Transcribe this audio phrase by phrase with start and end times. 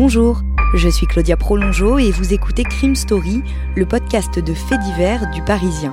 [0.00, 0.42] Bonjour,
[0.74, 3.42] je suis Claudia Prolongeau et vous écoutez Crime Story,
[3.74, 5.92] le podcast de faits divers du Parisien.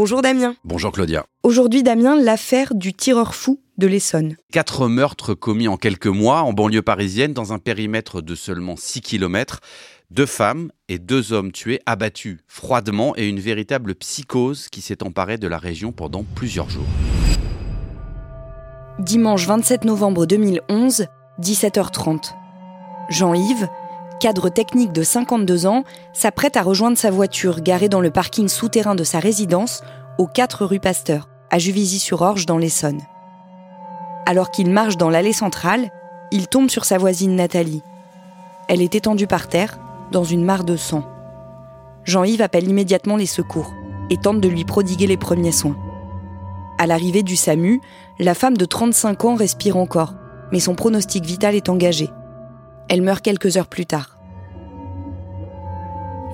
[0.00, 0.54] Bonjour Damien.
[0.62, 1.26] Bonjour Claudia.
[1.42, 4.36] Aujourd'hui Damien, l'affaire du tireur fou de l'Essonne.
[4.52, 9.00] Quatre meurtres commis en quelques mois en banlieue parisienne dans un périmètre de seulement 6
[9.00, 9.58] km.
[10.12, 15.36] Deux femmes et deux hommes tués, abattus froidement et une véritable psychose qui s'est emparée
[15.36, 16.86] de la région pendant plusieurs jours.
[19.00, 21.06] Dimanche 27 novembre 2011,
[21.40, 22.34] 17h30.
[23.10, 23.66] Jean-Yves,
[24.18, 28.94] cadre technique de 52 ans, s'apprête à rejoindre sa voiture garée dans le parking souterrain
[28.94, 29.82] de sa résidence,
[30.18, 33.00] aux 4 rue Pasteur, à Juvisy-sur-Orge dans l'Essonne.
[34.26, 35.90] Alors qu'il marche dans l'allée centrale,
[36.30, 37.82] il tombe sur sa voisine Nathalie.
[38.68, 39.78] Elle est étendue par terre,
[40.12, 41.04] dans une mare de sang.
[42.04, 43.72] Jean-Yves appelle immédiatement les secours
[44.10, 45.76] et tente de lui prodiguer les premiers soins.
[46.78, 47.80] À l'arrivée du SAMU,
[48.18, 50.14] la femme de 35 ans respire encore,
[50.52, 52.08] mais son pronostic vital est engagé.
[52.88, 54.18] Elle meurt quelques heures plus tard.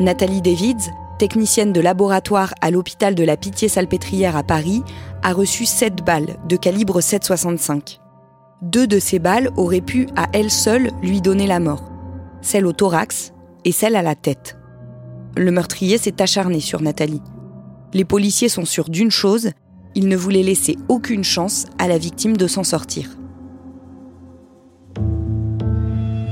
[0.00, 4.82] Nathalie Davids, technicienne de laboratoire à l'hôpital de la Pitié-Salpêtrière à Paris,
[5.22, 8.00] a reçu 7 balles de calibre 7,65.
[8.62, 11.92] Deux de ces balles auraient pu, à elles seules, lui donner la mort.
[12.40, 13.32] Celle au thorax
[13.64, 14.56] et celle à la tête.
[15.36, 17.22] Le meurtrier s'est acharné sur Nathalie.
[17.92, 19.50] Les policiers sont sûrs d'une chose,
[19.94, 23.16] il ne voulait laisser aucune chance à la victime de s'en sortir.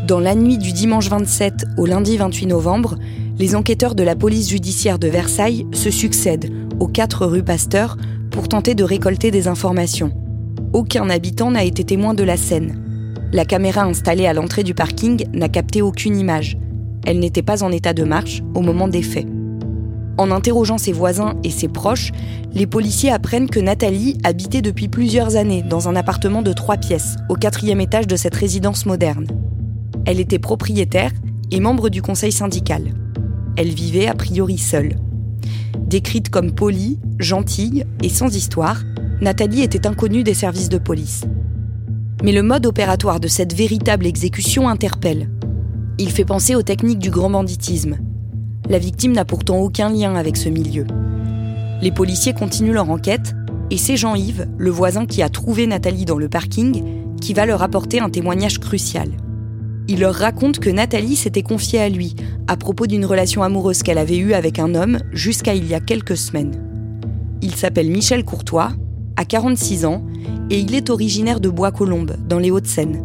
[0.06, 2.96] Dans la nuit du dimanche 27 au lundi 28 novembre,
[3.38, 7.96] les enquêteurs de la police judiciaire de Versailles se succèdent aux 4 rue Pasteur
[8.32, 10.10] pour tenter de récolter des informations.
[10.72, 12.82] Aucun habitant n'a été témoin de la scène.
[13.32, 16.58] La caméra installée à l'entrée du parking n'a capté aucune image.
[17.06, 19.28] Elle n'était pas en état de marche au moment des faits.
[20.18, 22.10] En interrogeant ses voisins et ses proches,
[22.52, 27.16] les policiers apprennent que Nathalie habitait depuis plusieurs années dans un appartement de trois pièces,
[27.28, 29.26] au quatrième étage de cette résidence moderne.
[30.04, 31.12] Elle était propriétaire
[31.50, 32.94] et membre du conseil syndical.
[33.56, 34.96] Elle vivait a priori seule.
[35.86, 38.82] Décrite comme polie, gentille et sans histoire,
[39.20, 41.22] Nathalie était inconnue des services de police.
[42.24, 45.30] Mais le mode opératoire de cette véritable exécution interpelle.
[45.98, 47.98] Il fait penser aux techniques du grand banditisme.
[48.68, 50.86] La victime n'a pourtant aucun lien avec ce milieu.
[51.82, 53.34] Les policiers continuent leur enquête
[53.70, 56.82] et c'est Jean-Yves, le voisin qui a trouvé Nathalie dans le parking,
[57.20, 59.08] qui va leur apporter un témoignage crucial.
[59.88, 62.14] Il leur raconte que Nathalie s'était confiée à lui
[62.46, 65.80] à propos d'une relation amoureuse qu'elle avait eue avec un homme jusqu'à il y a
[65.80, 66.62] quelques semaines.
[67.42, 68.72] Il s'appelle Michel Courtois,
[69.16, 70.04] a 46 ans
[70.50, 73.04] et il est originaire de Bois-Colombes, dans les Hauts-de-Seine.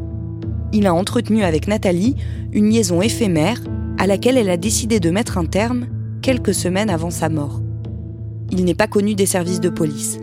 [0.73, 2.15] Il a entretenu avec Nathalie
[2.53, 3.59] une liaison éphémère
[3.97, 5.87] à laquelle elle a décidé de mettre un terme
[6.21, 7.61] quelques semaines avant sa mort.
[8.51, 10.19] Il n'est pas connu des services de police.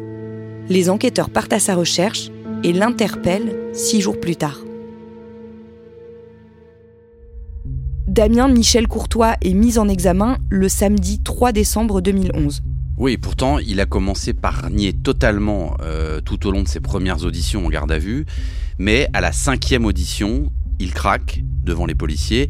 [0.69, 2.31] Les enquêteurs partent à sa recherche
[2.63, 4.61] et l'interpellent six jours plus tard.
[8.15, 12.63] Damien Michel Courtois est mis en examen le samedi 3 décembre 2011.
[12.97, 17.25] Oui, pourtant, il a commencé par nier totalement euh, tout au long de ses premières
[17.25, 18.25] auditions en garde à vue,
[18.79, 22.49] mais à la cinquième audition, il craque devant les policiers.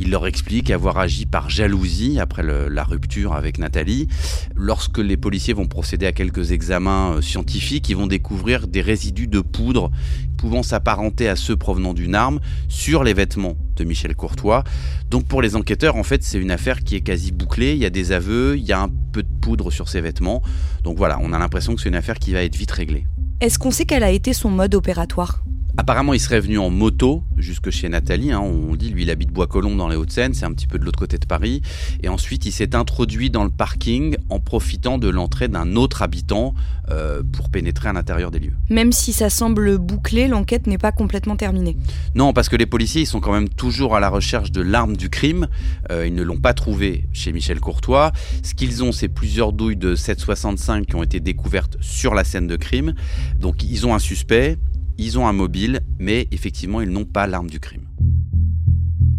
[0.00, 4.06] Il leur explique avoir agi par jalousie après la rupture avec Nathalie.
[4.54, 9.26] Lorsque les policiers vont procéder à quelques examens euh, scientifiques, ils vont découvrir des résidus
[9.26, 9.90] de poudre
[10.36, 12.38] pouvant s'apparenter à ceux provenant d'une arme
[12.68, 14.62] sur les vêtements de Michel Courtois.
[15.10, 17.72] Donc pour les enquêteurs, en fait, c'est une affaire qui est quasi bouclée.
[17.72, 20.42] Il y a des aveux, il y a un peu de poudre sur ses vêtements.
[20.84, 23.04] Donc voilà, on a l'impression que c'est une affaire qui va être vite réglée.
[23.40, 25.42] Est-ce qu'on sait quel a été son mode opératoire?
[25.80, 28.32] Apparemment, il serait venu en moto jusque chez Nathalie.
[28.32, 30.84] Hein, on dit, lui, il habite Bois-Colombes dans les Hauts-de-Seine, c'est un petit peu de
[30.84, 31.62] l'autre côté de Paris.
[32.02, 36.52] Et ensuite, il s'est introduit dans le parking en profitant de l'entrée d'un autre habitant
[36.90, 38.54] euh, pour pénétrer à l'intérieur des lieux.
[38.70, 41.76] Même si ça semble bouclé, l'enquête n'est pas complètement terminée.
[42.16, 44.96] Non, parce que les policiers, ils sont quand même toujours à la recherche de l'arme
[44.96, 45.46] du crime.
[45.92, 48.10] Euh, ils ne l'ont pas trouvée chez Michel Courtois.
[48.42, 52.48] Ce qu'ils ont, c'est plusieurs douilles de 7,65 qui ont été découvertes sur la scène
[52.48, 52.94] de crime.
[53.38, 54.58] Donc, ils ont un suspect.
[55.00, 57.86] Ils ont un mobile, mais effectivement, ils n'ont pas l'arme du crime.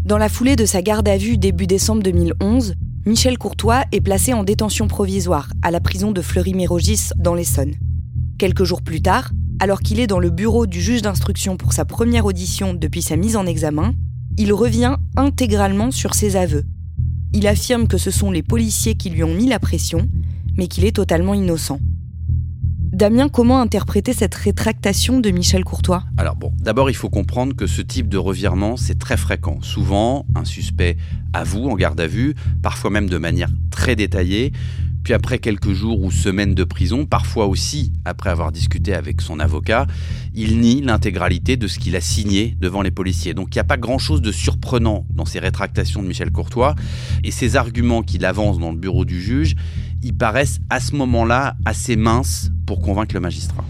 [0.04, 2.74] Dans la foulée de sa garde à vue début décembre 2011,
[3.06, 7.76] Michel Courtois est placé en détention provisoire à la prison de Fleury-Mérogis dans l'Essonne.
[8.38, 9.32] Quelques jours plus tard,
[9.62, 13.16] alors qu'il est dans le bureau du juge d'instruction pour sa première audition depuis sa
[13.16, 13.94] mise en examen,
[14.38, 16.66] il revient intégralement sur ses aveux.
[17.32, 20.10] Il affirme que ce sont les policiers qui lui ont mis la pression,
[20.58, 21.80] mais qu'il est totalement innocent.
[22.92, 26.04] Damien, comment interpréter cette rétractation de Michel Courtois?
[26.18, 29.60] Alors bon, d'abord il faut comprendre que ce type de revirement, c'est très fréquent.
[29.62, 30.98] Souvent, un suspect
[31.32, 32.34] avoue en garde à vue,
[32.64, 34.52] parfois même de manière très détaillée,
[35.04, 39.40] puis après quelques jours ou semaines de prison, parfois aussi après avoir discuté avec son
[39.40, 39.88] avocat,
[40.34, 43.34] il nie l'intégralité de ce qu'il a signé devant les policiers.
[43.34, 46.76] Donc il n'y a pas grand-chose de surprenant dans ces rétractations de Michel Courtois,
[47.24, 49.56] et ces arguments qu'il avance dans le bureau du juge,
[50.04, 53.64] ils paraissent à ce moment-là assez minces pour convaincre le magistrat.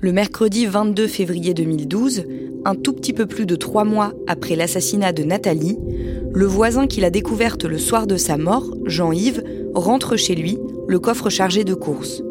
[0.00, 2.24] Le mercredi 22 février 2012,
[2.64, 5.78] un tout petit peu plus de trois mois après l'assassinat de Nathalie,
[6.32, 10.58] le voisin qu'il a découverte le soir de sa mort, Jean-Yves, rentre chez lui,
[10.88, 12.22] le coffre chargé de courses.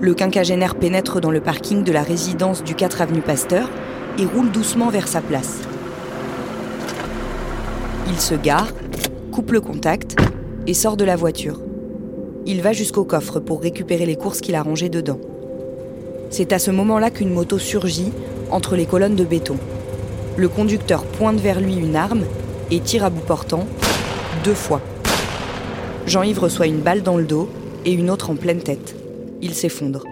[0.00, 3.68] Le quinquagénaire pénètre dans le parking de la résidence du 4 avenue Pasteur
[4.18, 5.60] et roule doucement vers sa place.
[8.08, 8.68] Il se gare,
[9.30, 10.16] coupe le contact
[10.70, 11.58] et sort de la voiture.
[12.46, 15.18] Il va jusqu'au coffre pour récupérer les courses qu'il a rangées dedans.
[16.30, 18.12] C'est à ce moment-là qu'une moto surgit
[18.52, 19.56] entre les colonnes de béton.
[20.36, 22.22] Le conducteur pointe vers lui une arme
[22.70, 23.66] et tire à bout portant
[24.44, 24.80] deux fois.
[26.06, 27.48] Jean-Yves reçoit une balle dans le dos
[27.84, 28.94] et une autre en pleine tête.
[29.42, 30.04] Il s'effondre.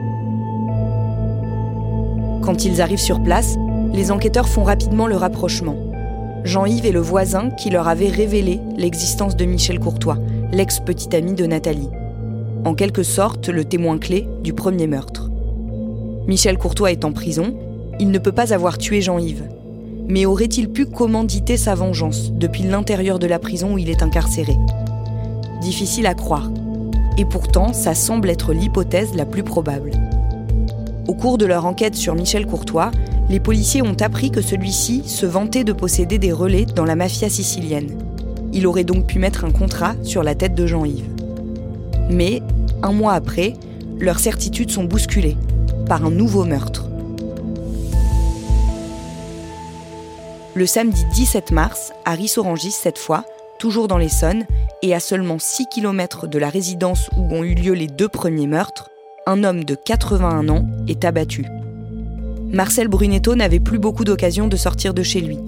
[2.42, 3.54] Quand ils arrivent sur place,
[3.92, 5.76] les enquêteurs font rapidement le rapprochement.
[6.42, 10.18] Jean-Yves est le voisin qui leur avait révélé l'existence de Michel Courtois,
[10.52, 11.90] l'ex-petit ami de Nathalie.
[12.64, 15.30] En quelque sorte, le témoin clé du premier meurtre.
[16.26, 17.54] Michel Courtois est en prison,
[18.00, 19.48] il ne peut pas avoir tué Jean-Yves.
[20.08, 24.56] Mais aurait-il pu commanditer sa vengeance depuis l'intérieur de la prison où il est incarcéré?
[25.60, 26.50] Difficile à croire.
[27.18, 29.90] Et pourtant, ça semble être l'hypothèse la plus probable.
[31.08, 32.90] Au cours de leur enquête sur Michel Courtois,
[33.28, 37.28] les policiers ont appris que celui-ci se vantait de posséder des relais dans la mafia
[37.28, 38.07] sicilienne.
[38.52, 41.08] Il aurait donc pu mettre un contrat sur la tête de Jean-Yves.
[42.10, 42.42] Mais,
[42.82, 43.54] un mois après,
[43.98, 45.36] leurs certitudes sont bousculées
[45.86, 46.88] par un nouveau meurtre.
[50.54, 53.24] Le samedi 17 mars, à Rissorangis cette fois,
[53.58, 54.44] toujours dans l'Essonne,
[54.82, 58.46] et à seulement 6 km de la résidence où ont eu lieu les deux premiers
[58.46, 58.90] meurtres,
[59.26, 61.44] un homme de 81 ans est abattu.
[62.50, 65.38] Marcel Brunetto n'avait plus beaucoup d'occasions de sortir de chez lui,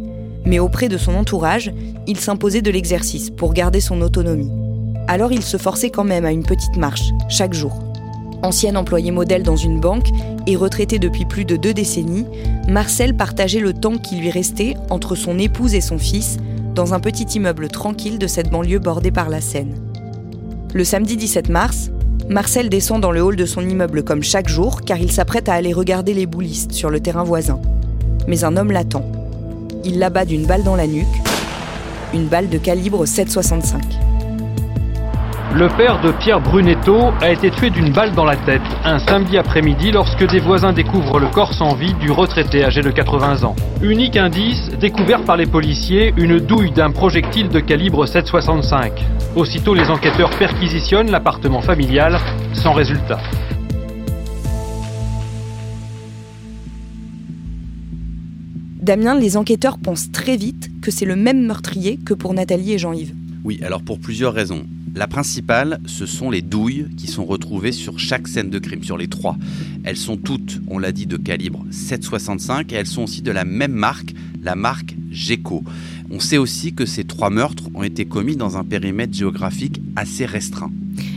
[0.44, 1.72] mais auprès de son entourage,
[2.06, 4.50] il s'imposait de l'exercice pour garder son autonomie.
[5.08, 7.78] Alors il se forçait quand même à une petite marche, chaque jour.
[8.42, 10.08] Ancien employé modèle dans une banque
[10.46, 12.26] et retraité depuis plus de deux décennies,
[12.68, 16.38] Marcel partageait le temps qui lui restait entre son épouse et son fils
[16.74, 19.74] dans un petit immeuble tranquille de cette banlieue bordée par la Seine.
[20.72, 21.90] Le samedi 17 mars,
[22.28, 25.54] Marcel descend dans le hall de son immeuble comme chaque jour car il s'apprête à
[25.54, 27.60] aller regarder les boulistes sur le terrain voisin.
[28.28, 29.19] Mais un homme l'attend.
[29.82, 31.06] Il l'abat d'une balle dans la nuque,
[32.12, 33.80] une balle de calibre 7,65.
[35.54, 39.38] Le père de Pierre Brunetto a été tué d'une balle dans la tête un samedi
[39.38, 43.56] après-midi lorsque des voisins découvrent le corps sans vie du retraité âgé de 80 ans.
[43.82, 48.92] Unique indice, découvert par les policiers, une douille d'un projectile de calibre 7,65.
[49.34, 52.18] Aussitôt, les enquêteurs perquisitionnent l'appartement familial
[52.52, 53.18] sans résultat.
[58.90, 62.78] Damien, les enquêteurs pensent très vite que c'est le même meurtrier que pour Nathalie et
[62.78, 63.14] Jean-Yves.
[63.44, 64.66] Oui, alors pour plusieurs raisons.
[64.96, 68.98] La principale, ce sont les douilles qui sont retrouvées sur chaque scène de crime, sur
[68.98, 69.36] les trois.
[69.84, 73.44] Elles sont toutes, on l'a dit, de calibre 7,65 et elles sont aussi de la
[73.44, 75.62] même marque, la marque GECO.
[76.10, 80.26] On sait aussi que ces trois meurtres ont été commis dans un périmètre géographique assez
[80.26, 80.72] restreint.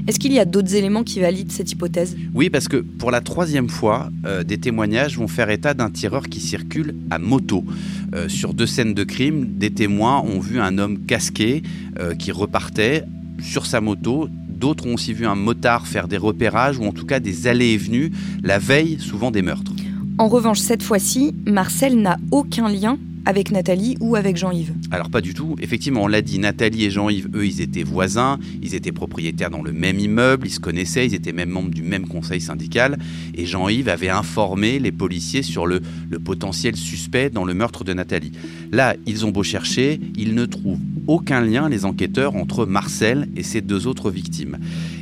[0.08, 2.16] Est-ce qu'il y a d'autres éléments qui valident cette hypothèse?
[2.34, 6.28] Oui, parce que pour la troisième fois, euh, des témoignages vont faire état d'un tireur
[6.30, 7.63] qui circule à moto.
[8.13, 11.63] Euh, sur deux scènes de crime, des témoins ont vu un homme casqué
[12.00, 13.04] euh, qui repartait
[13.42, 14.28] sur sa moto.
[14.50, 17.72] D'autres ont aussi vu un motard faire des repérages ou en tout cas des allées
[17.72, 18.12] et venues
[18.44, 19.74] la veille, souvent des meurtres.
[20.18, 25.22] En revanche, cette fois-ci, Marcel n'a aucun lien avec Nathalie ou avec Jean-Yves Alors pas
[25.22, 25.56] du tout.
[25.62, 29.62] Effectivement, on l'a dit, Nathalie et Jean-Yves, eux, ils étaient voisins, ils étaient propriétaires dans
[29.62, 32.98] le même immeuble, ils se connaissaient, ils étaient même membres du même conseil syndical.
[33.36, 37.94] Et Jean-Yves avait informé les policiers sur le, le potentiel suspect dans le meurtre de
[37.94, 38.32] Nathalie.
[38.72, 43.44] Là, ils ont beau chercher, ils ne trouvent aucun lien, les enquêteurs, entre Marcel et
[43.44, 44.58] ses deux autres victimes.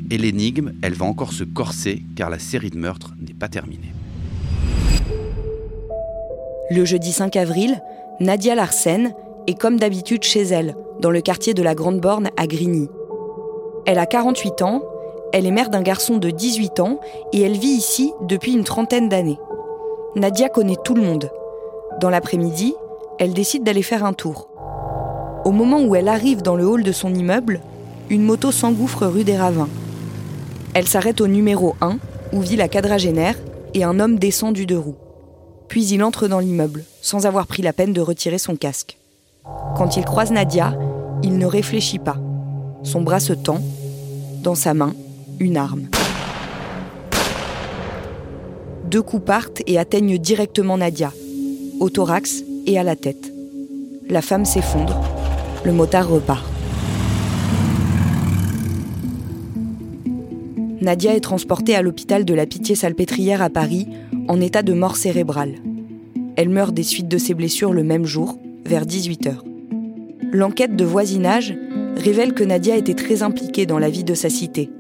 [0.10, 3.94] Et l'énigme, elle va encore se corser car la série de meurtres n'est pas terminée.
[6.70, 7.82] Le jeudi 5 avril,
[8.22, 9.16] Nadia Larsen
[9.48, 12.88] est comme d'habitude chez elle, dans le quartier de la Grande Borne à Grigny.
[13.88, 14.84] Elle a 48 ans,
[15.34, 17.00] elle est mère d'un garçon de 18 ans
[17.34, 19.40] et elle vit ici depuis une trentaine d'années.
[20.16, 21.32] Nadia connaît tout le monde.
[22.00, 22.75] Dans l'après-midi,
[23.18, 24.50] elle décide d'aller faire un tour.
[25.44, 27.60] Au moment où elle arrive dans le hall de son immeuble,
[28.12, 29.70] une moto s'engouffre rue des Ravins.
[30.75, 31.98] Elle s'arrête au numéro 1,
[32.34, 33.40] où vit la quadragénaire,
[33.74, 34.98] et un homme descend du deux roues.
[35.72, 38.98] Puis il entre dans l'immeuble, sans avoir pris la peine de retirer son casque.
[39.78, 40.78] Quand il croise Nadia,
[41.24, 42.18] il ne réfléchit pas.
[42.84, 43.62] Son bras se tend,
[44.44, 44.94] dans sa main,
[45.40, 45.88] une arme.
[48.84, 51.13] Deux coups partent et atteignent directement Nadia,
[51.80, 53.32] au thorax et à la tête.
[54.10, 55.00] La femme s'effondre,
[55.63, 56.50] le motard repart.
[60.82, 63.88] Nadia est transportée à l'hôpital de la Pitié-Salpêtrière à Paris
[64.28, 65.54] en état de mort cérébrale.
[66.36, 69.36] Elle meurt des suites de ses blessures le même jour, vers 18h.
[70.32, 71.54] L'enquête de voisinage
[71.96, 74.72] révèle que Nadia était très impliquée dans la vie de sa cité.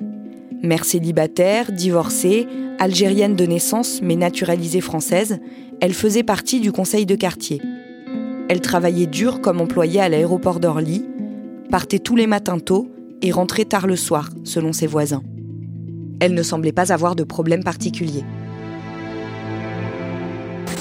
[0.63, 2.47] Mère célibataire, divorcée,
[2.79, 5.39] algérienne de naissance mais naturalisée française,
[5.81, 7.61] elle faisait partie du conseil de quartier.
[8.49, 11.05] Elle travaillait dur comme employée à l'aéroport d'Orly,
[11.69, 12.87] partait tous les matins tôt
[13.21, 15.21] et rentrait tard le soir, selon ses voisins
[16.21, 18.23] elle ne semblait pas avoir de problème particulier.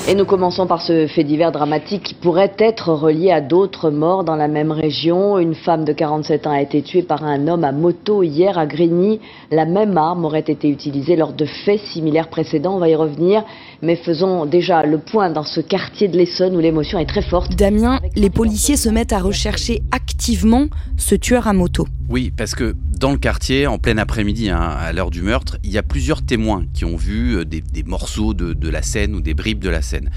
[0.08, 4.24] Et nous commençons par ce fait divers dramatique qui pourrait être relié à d'autres morts
[4.24, 5.38] dans la même région.
[5.38, 8.66] Une femme de 47 ans a été tuée par un homme à moto hier à
[8.66, 9.20] Grigny.
[9.50, 12.74] La même arme aurait été utilisée lors de faits similaires précédents.
[12.74, 13.44] On va y revenir.
[13.82, 17.56] Mais faisons déjà le point dans ce quartier de l'Essonne où l'émotion est très forte.
[17.56, 21.88] Damien, les policiers se mettent à rechercher activement ce tueur à moto.
[22.10, 25.70] Oui, parce que dans le quartier, en plein après-midi, hein, à l'heure du meurtre, il
[25.70, 29.20] y a plusieurs témoins qui ont vu euh, des, morceaux de, de, la scène ou
[29.20, 30.10] des bribes de la scène.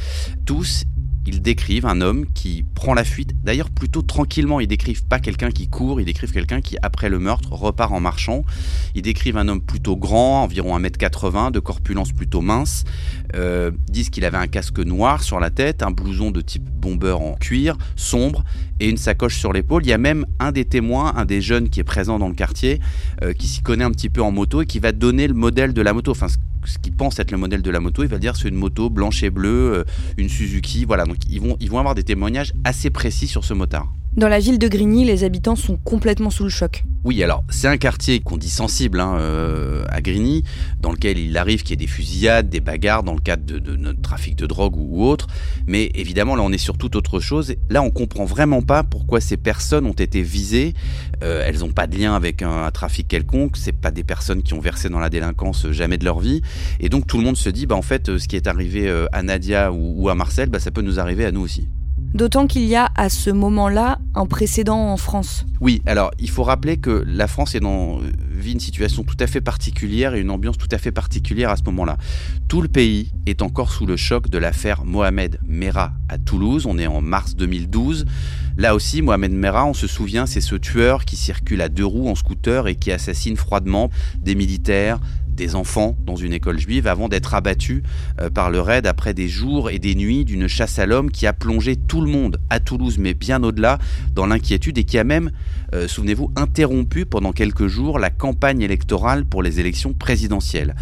[0.46, 0.84] Tous
[1.26, 4.60] ils décrivent un homme qui prend la fuite, d'ailleurs plutôt tranquillement.
[4.60, 8.00] Ils décrivent pas quelqu'un qui court, ils décrivent quelqu'un qui, après le meurtre, repart en
[8.00, 8.44] marchant.
[8.96, 12.84] Ils décrivent un homme plutôt grand, environ 1m80, de corpulence plutôt mince.
[13.36, 17.14] Euh, disent qu'il avait un casque noir sur la tête, un blouson de type bomber
[17.14, 18.44] en cuir, sombre,
[18.80, 19.84] et une sacoche sur l'épaule.
[19.86, 22.36] Il y a même un des témoins, un des jeunes qui est présent dans le
[22.36, 22.80] quartier,
[23.24, 25.74] euh, qui s'y connaît un petit peu en moto et qui va donner le modèle
[25.74, 26.12] de la moto.
[26.12, 26.28] Enfin,
[26.66, 28.90] ce qu'il pense être le modèle de la moto, il va dire c'est une moto
[28.90, 29.84] blanche et bleue, euh,
[30.18, 31.06] une Suzuki, voilà.
[31.30, 33.94] Ils vont, ils vont avoir des témoignages assez précis sur ce motard.
[34.16, 36.84] Dans la ville de Grigny, les habitants sont complètement sous le choc.
[37.04, 40.44] Oui, alors c'est un quartier qu'on dit sensible hein, euh, à Grigny,
[40.80, 43.76] dans lequel il arrive qu'il y ait des fusillades, des bagarres dans le cadre de,
[43.76, 45.26] notre trafic de drogue ou, autre.
[45.66, 47.56] Mais évidemment, là, on est sur toute autre chose.
[47.72, 50.76] Là, on comprend vraiment pas pourquoi ces personnes ont été visées.
[51.24, 53.58] Euh, elles n'ont pas de lien avec un, trafic quelconque.
[53.58, 56.44] C'est pas des personnes qui ont versé dans la délinquance jamais de leur vie.
[56.80, 59.08] Et donc tout le monde se dit, bah en fait, ce qui est arrivé euh,
[59.12, 61.68] à Nadia ou, à Marcel, bah, ça peut nous arriver à nous aussi.
[62.14, 65.46] D'autant qu'il y a à ce moment-là un précédent en France.
[65.62, 68.00] Oui, alors il faut rappeler que la France est dans,
[68.32, 71.58] vit une situation tout à fait particulière et une ambiance tout à fait particulière à
[71.58, 71.98] ce moment-là.
[72.48, 76.68] Tout le pays est encore sous le choc de l'affaire Mohamed Merah à Toulouse.
[76.68, 78.06] On est en mars 2012.
[78.58, 82.10] Là aussi, Mohamed Merah, on se souvient, c'est ce tueur qui circule à deux roues
[82.10, 83.90] en scooter et qui assassine froidement
[84.20, 85.00] des militaires,
[85.34, 87.84] des enfants dans une école juive avant d'être abattu
[88.20, 91.28] euh, par le raid après des jours et des nuits d'une chasse à l'homme qui
[91.28, 93.80] a plongé tout le monde à Toulouse, mais bien au-delà,
[94.14, 95.32] dans l'inquiétude et qui a même,
[95.74, 100.76] euh, souvenez-vous, interrompu pendant quelques jours la campagne électorale pour les élections présidentielles.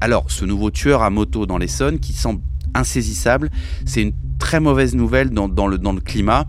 [0.00, 2.40] Alors, ce nouveau tueur à moto dans l'Essonne qui semble
[2.74, 3.50] insaisissable,
[3.84, 6.46] c'est une très mauvaise nouvelle dans, le, dans le climat.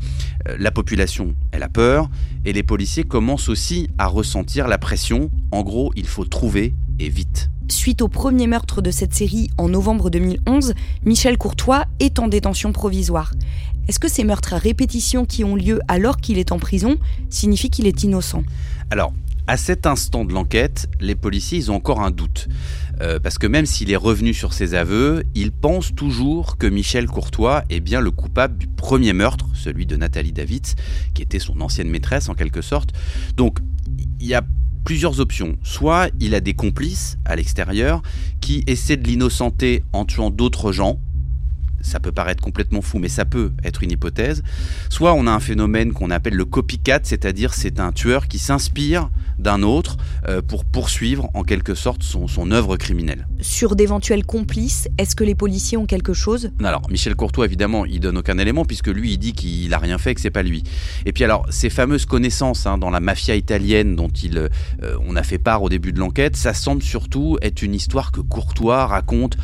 [0.48, 2.10] Euh, la population, elle a peur,
[2.46, 5.30] et les policiers commencent aussi à ressentir la pression.
[5.52, 7.50] En gros, il faut trouver et vite.
[7.70, 10.74] Suite au premier meurtre de cette série en novembre 2011,
[11.06, 13.32] Michel Courtois est en détention provisoire.
[13.88, 16.98] Est-ce que ces meurtres à répétition qui ont lieu alors qu'il est en prison
[17.30, 18.44] signifient qu'il est innocent?
[18.92, 19.14] Alors,
[19.48, 22.48] à cet instant de l'enquête, les policiers ils ont encore un doute.
[23.02, 27.08] Euh, parce que même s'il est revenu sur ses aveux, ils pensent toujours que Michel
[27.08, 30.66] Courtois est bien le coupable du premier meurtre, celui de Nathalie David,
[31.14, 32.92] qui était son ancienne maîtresse en quelque sorte.
[33.36, 33.60] Donc,
[34.20, 34.44] il y a
[34.84, 35.58] plusieurs options.
[35.64, 38.02] Soit il a des complices à l'extérieur
[38.42, 41.00] qui essaient de l'innocenter en tuant d'autres gens.
[41.84, 44.42] Ça peut paraître complètement fou, mais ça peut être une hypothèse.
[44.90, 49.10] Soit on a un phénomène qu'on appelle le copycat, c'est-à-dire c'est un tueur qui s'inspire
[49.38, 49.98] d'un autre
[50.28, 53.28] euh, pour poursuivre en quelque sorte son, son œuvre criminelle.
[53.42, 56.52] Sur d'éventuels complices, est-ce que les policiers ont quelque chose?
[56.64, 59.98] Alors, Michel Courtois, évidemment, il donne aucun élément puisque lui, il dit qu'il a rien
[59.98, 60.64] fait, que c'est pas lui.
[61.06, 64.50] Et puis alors, ces fameuses connaissances hein, dans la mafia italienne dont il, euh,
[65.06, 68.22] on a fait part au début de l'enquête, ça semble surtout être une histoire que
[68.22, 69.38] Courtois raconte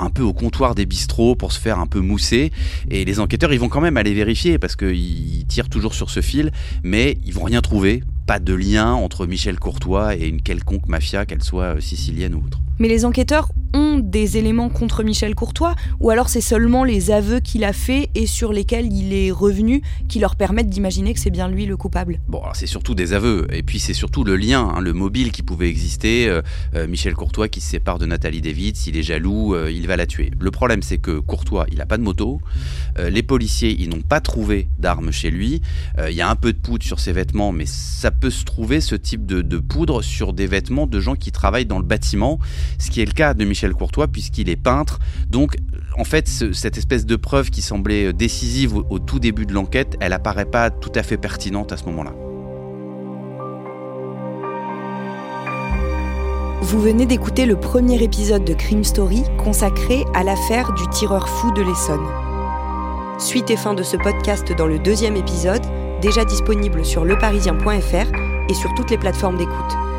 [0.00, 2.52] un peu au comptoir des bistrots pour se faire un peu mousser.
[2.90, 6.20] Et les enquêteurs, ils vont quand même aller vérifier parce qu'ils tirent toujours sur ce
[6.20, 8.02] fil, mais ils vont rien trouver.
[8.26, 12.38] Pas de lien entre Michel Courtois et une quelconque mafia, qu'elle soit euh, sicilienne ou
[12.44, 12.60] autre.
[12.78, 17.40] Mais les enquêteurs ont des éléments contre Michel Courtois ou alors c'est seulement les aveux
[17.40, 21.30] qu'il a faits et sur lesquels il est revenu qui leur permettent d'imaginer que c'est
[21.30, 24.72] bien lui le coupable Bon, c'est surtout des aveux et puis c'est surtout le lien,
[24.76, 26.28] hein, le mobile qui pouvait exister.
[26.28, 26.42] Euh,
[26.74, 29.96] euh, Michel Courtois qui se sépare de Nathalie David, s'il est jaloux, euh, il va
[29.96, 30.30] la tuer.
[30.38, 32.40] Le problème c'est que Courtois, il n'a pas de moto.
[32.98, 35.60] les policiers, ils n'ont pas trouvé d'armes chez lui.
[36.08, 38.80] Il y a un peu de poudre sur ses vêtements, mais ça peut se trouver
[38.80, 42.38] ce type de poudre sur des vêtements de gens qui travaillent dans le bâtiment,
[42.78, 44.98] ce qui est le cas de Michel Courtois puisqu'il est peintre.
[45.30, 45.56] Donc
[45.98, 50.12] en fait, cette espèce de preuve qui semblait décisive au, tout début de l'enquête, elle
[50.12, 52.12] apparaît pas tout à fait pertinente à ce moment-là.
[56.62, 61.52] Vous venez d'écouter le premier épisode de Crime Story consacré à l'affaire du tireur fou
[61.52, 62.06] de l'Essonne.
[63.18, 65.62] Suite et fin de ce podcast dans le deuxième épisode,
[66.02, 69.95] déjà disponible sur leparisien.fr et sur toutes les plateformes d'écoute.